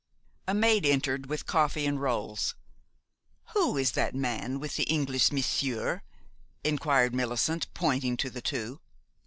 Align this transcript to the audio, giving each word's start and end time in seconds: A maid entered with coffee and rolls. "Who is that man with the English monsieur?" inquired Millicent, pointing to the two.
A 0.47 0.55
maid 0.55 0.83
entered 0.83 1.27
with 1.27 1.45
coffee 1.45 1.85
and 1.85 2.01
rolls. 2.01 2.55
"Who 3.53 3.77
is 3.77 3.91
that 3.91 4.15
man 4.15 4.59
with 4.59 4.75
the 4.75 4.85
English 4.85 5.31
monsieur?" 5.31 6.01
inquired 6.63 7.13
Millicent, 7.13 7.71
pointing 7.75 8.17
to 8.17 8.31
the 8.31 8.41
two. 8.41 8.79